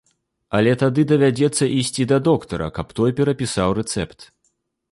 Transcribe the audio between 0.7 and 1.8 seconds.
тады давядзецца